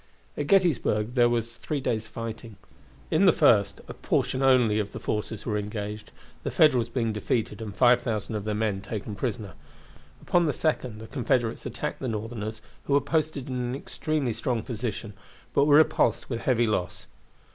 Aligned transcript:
At 0.35 0.47
Gettysburg 0.47 1.13
there 1.13 1.29
was 1.29 1.57
three 1.57 1.79
days' 1.79 2.07
fighting. 2.07 2.55
In 3.11 3.25
the 3.25 3.31
first 3.31 3.81
a 3.87 3.93
portion 3.93 4.41
only 4.41 4.79
of 4.79 4.93
the 4.93 4.99
forces 4.99 5.45
were 5.45 5.59
engaged, 5.59 6.11
the 6.41 6.49
Federals 6.49 6.89
being 6.89 7.13
defeated 7.13 7.61
and 7.61 7.75
5,000 7.75 8.33
of 8.33 8.43
their 8.43 8.55
men 8.55 8.81
taken 8.81 9.13
prisoners. 9.13 9.53
Upon 10.23 10.47
the 10.47 10.53
second 10.53 10.97
the 11.01 11.05
Confederates 11.07 11.67
attacked 11.67 11.99
the 11.99 12.07
Northerners, 12.07 12.63
who 12.85 12.93
were 12.93 12.99
posted 12.99 13.47
in 13.47 13.53
an 13.53 13.75
extremely 13.75 14.33
strong 14.33 14.63
position, 14.63 15.13
but 15.53 15.65
were 15.65 15.75
repulsed 15.77 16.31
with 16.31 16.39
heavy 16.41 16.65
loss. 16.65 17.05